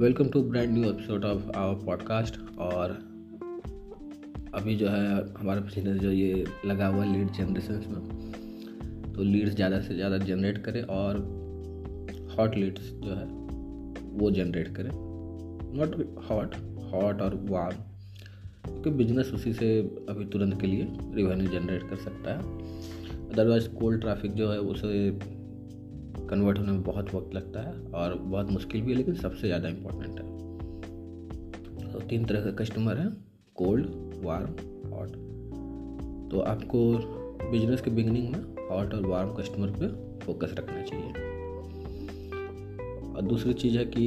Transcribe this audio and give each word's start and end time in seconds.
Welcome 0.00 0.28
to 0.28 0.40
brand 0.42 0.70
new 0.70 0.84
episode 0.84 1.24
of 1.24 1.50
our 1.56 1.74
podcast 1.84 2.34
और 2.58 2.90
अभी 4.54 4.74
जो 4.76 4.88
है, 4.88 5.12
हमारा 5.34 5.60
बिज़नेस 5.60 6.00
जो 6.00 6.10
ये 6.10 6.44
लगा 6.66 6.86
हुआ 6.86 7.04
है 7.04 7.12
लीड 7.12 7.30
जनरेशन 7.32 7.74
में 7.88 9.12
तो 9.12 9.22
लीड्स 9.22 9.54
ज़्यादा 9.54 9.80
से 9.80 9.94
ज़्यादा 9.94 10.18
जनरेट 10.18 10.58
करें 10.58 10.82
और 10.82 11.16
हॉट 12.30 12.56
लीड्स 12.56 12.90
जो 13.04 13.14
है, 13.14 13.24
वो 14.18 14.30
जनरेट 14.30 14.68
करें। 14.76 14.90
नॉट 15.78 15.96
हॉट 16.30 16.56
हॉट 16.92 17.22
और 17.22 17.40
वार्म 17.50 17.76
क्योंकि 18.66 18.90
बिज़नेस 18.90 19.32
उसी 19.34 19.52
से 19.52 19.78
अभी 20.08 20.24
तुरंत 20.26 20.60
के 20.60 20.66
लिए 20.66 20.88
रिवेन्यू 21.14 21.48
जनरेट 21.50 21.88
कर 21.90 21.96
सकता 21.96 22.34
है। 22.34 23.28
अदरवाइज़ 23.28 23.68
कोल्ड 23.70 24.00
ट्रैफ़िक 24.00 24.34
जो 24.34 24.52
है, 24.52 24.58
उसे 24.58 25.10
कन्वर्ट 26.26 26.58
होने 26.58 26.72
में 26.72 26.82
बहुत 26.82 27.14
वक्त 27.14 27.34
लगता 27.34 27.60
है 27.60 27.72
और 27.92 28.14
बहुत 28.14 28.50
मुश्किल 28.50 28.82
भी 28.82 28.92
है, 28.92 28.96
लेकिन 28.98 29.14
सबसे 29.16 29.46
ज़्यादा 29.46 29.68
इम्पोर्टेंट 29.68 30.20
है। 30.20 30.24
तो 31.92 32.00
तीन 32.00 32.24
तरह 32.24 32.40
के 32.40 32.52
कस्टमर 32.54 32.98
हैं 32.98 33.10
कोल्ड 33.56 33.86
वार्म 34.24 34.50
हॉट 34.92 35.10
तो 36.30 36.40
आपको 36.42 36.80
बिज़नेस 37.50 37.80
के 37.80 37.90
बिगनिंग 37.90 38.28
में 38.28 38.68
हॉट 38.70 38.94
और 38.94 39.06
वार्म 39.06 39.32
कस्टमर 39.34 39.70
पे 39.72 39.88
फोकस 40.24 40.54
रखना 40.58 40.82
चाहिए। 40.82 41.12
और 43.08 43.22
दूसरी 43.22 43.52
चीज़ 43.54 43.78
है 43.78 43.84
कि 43.86 44.06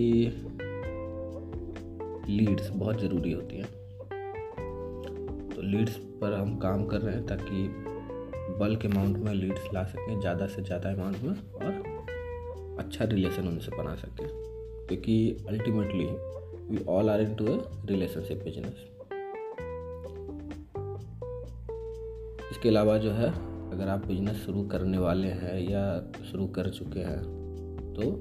लीड्स 2.30 2.70
बहुत 2.70 3.02
ज़रूरी 3.02 3.32
होती 3.32 3.58
हैं। 3.58 3.68
तो 5.50 5.62
लीड्स 5.62 5.96
पर 6.22 6.34
हम 6.34 6.58
काम 6.58 6.86
कर 6.86 7.02
रहे 7.02 7.16
हैं 7.16 7.26
ताकि 7.28 7.68
बल्क 8.60 8.86
अमाउंट 8.86 9.18
में 9.18 9.34
लीड्स 9.34 9.70
ला 9.74 9.84
सकें, 9.86 10.20
ज़्यादा 10.20 10.48
से 10.48 10.62
ज़्यादा 10.64 10.90
अमाउंट 10.90 11.24
में 11.24 11.32
और 11.32 11.72
अच्छा 12.80 13.06
रिलेशन 13.06 13.48
उनसे 13.48 13.78
बना 13.78 13.96
सकें। 13.96 14.28
क्योंकि 14.88 15.46
ultimately 15.50 16.06
we 16.70 16.84
all 16.90 17.10
are 17.10 17.22
into 17.36 17.46
a 17.46 17.60
relationship 17.86 18.44
business 18.44 18.88
इसके 22.52 22.70
अलावा 22.70 22.98
जो 22.98 23.12
है, 23.12 23.30
अगर 23.72 23.88
आप 23.88 24.06
बिज़नेस 24.08 24.38
शुरू 24.38 24.64
करने 24.64 24.98
वाले 24.98 25.28
हैं 25.28 25.60
या 25.62 25.84
शुरू 26.32 26.48
कर 26.48 26.70
चुके 26.70 27.00
हैं 27.00 27.22
तो 27.94 28.12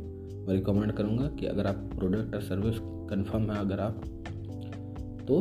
मैं 0.47 0.55
रिकमेंड 0.55 0.93
करूँगा 0.93 1.27
कि 1.31 1.47
अगर 1.47 1.67
आप 1.67 1.77
प्रोडक्ट 1.95 2.35
और 2.35 2.43
सर्विस 2.43 2.79
कंफर्म 3.11 3.51
है 3.51 3.59
अगर 3.59 3.81
आप 3.81 4.01
तो 5.29 5.41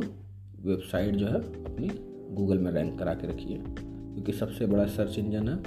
वेबसाइट 0.61 1.15
जो 1.15 1.27
है 1.27 1.39
अपनी 1.65 1.89
गूगल 2.35 2.57
में 2.57 2.71
रैंक 2.71 2.97
करा 2.99 3.13
के 3.13 3.27
रखिए। 3.27 3.57
क्योंकि 3.57 4.33
सबसे 4.33 4.65
बड़ा 4.65 4.85
सर्च 4.87 5.17
इंजन 5.19 5.49
है, 5.49 5.57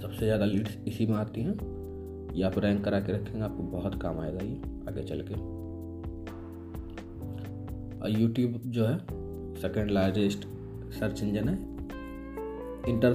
सबसे 0.00 0.24
ज़्यादा 0.24 0.44
लीड्स 0.44 0.76
इसी 0.88 1.06
में 1.06 1.14
आती 1.14 1.42
हैं। 1.42 1.56
ये 2.34 2.42
आप 2.42 2.58
रैंक 2.58 2.84
करा 2.84 3.00
के 3.00 3.12
रखेंगे, 3.12 3.40
आपको 3.40 3.62
बहुत 3.62 4.02
काम 4.02 4.20
आएगा 4.20 4.44
ये, 4.44 4.60
आगे 4.88 5.02
चल 5.02 5.24
के। 5.30 5.34
और 8.00 8.20
यूट्यूब 8.20 8.62
जो 8.66 8.84
है 8.84 8.98
सेकेंड 9.54 9.90
लार्जेस्ट 9.90 10.44
सर्च 10.92 11.22
इंजन 11.22 11.48
है 11.48 11.70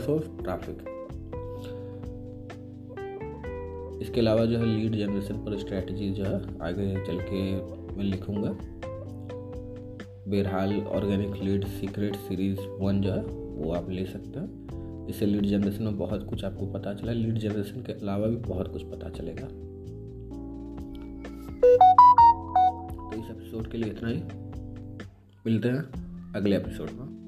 ऑफ़ 0.10 0.44
ट्रैफ़िक 0.44 0.92
इसके 4.02 4.20
अलावा 4.20 4.46
जो 4.46 4.58
है 4.58 4.66
लीड 4.66 4.96
जनरेशन 4.96 5.34
पर 5.34 5.58
स्ट्रेटजी 5.58 6.10
जो 6.10 6.24
है, 6.24 6.60
आगे 6.62 7.06
चल 7.06 7.20
के 7.22 7.42
मैं 7.96 8.04
लिखूँगा। 8.04 8.50
बेरहाल 10.28 10.82
organic 10.82 11.44
lead 11.44 11.66
secret 11.66 12.16
series 12.16 12.60
one 12.60 13.02
जो 13.02 13.12
है, 13.12 13.22
वो 13.24 13.72
आप 13.72 13.90
ले 13.90 14.06
सकते 14.06 14.40
हैं। 14.40 14.75
इससे 15.10 15.26
लीड 15.26 15.46
जनरेशन 15.46 15.84
में 15.84 15.98
बहुत 15.98 16.30
कुछ 16.30 16.44
आपको 16.46 16.66
पता 16.66 16.94
चला 16.94 17.12
लीड 17.12 17.38
जनरेशन 17.38 17.82
के 17.82 17.94
अलावा 17.94 18.28
भी 18.28 18.36
बहुत 18.36 18.72
कुछ 18.72 18.84
पता 18.84 19.10
चलेगा। 19.10 19.48
तो 22.98 23.24
इस 23.24 23.30
एपिसोड 23.32 23.72
के 23.72 23.78
लिए 23.78 23.92
इतना 23.92 24.10
ही। 24.10 24.24
मिलते 25.46 25.70
हैं 25.70 25.82
अगले 26.34 26.56
एपिसोड 26.58 26.90
में। 26.90 27.26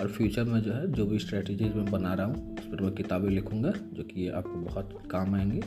और 0.00 0.08
फ्यूचर 0.08 0.44
में 0.44 0.60
जो 0.60 0.72
है, 0.72 0.92
जो 0.92 1.06
भी 1.06 1.18
स्ट्रेटजीज 1.18 1.74
मैं 1.74 1.90
बना 1.90 2.14
रहा 2.14 2.26
हूँ, 2.26 2.54
उस 2.54 2.64
पर 2.64 2.80
मैं 2.82 2.92
किताबें 2.92 3.30
लिखूँगा, 3.30 3.72
जो 3.92 4.02
कि 4.02 4.28
आपको 4.28 4.54
बहुत 4.54 5.02
काम 5.10 5.34
आएँगी। 5.34 5.60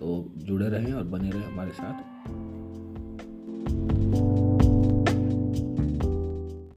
तो 0.00 0.32
जुड़े 0.36 0.68
रहें 0.68 0.92
और 0.92 1.04
बने 1.04 1.30
रहें 1.30 1.44
हमारे 1.44 1.70
साथ। 1.70 2.09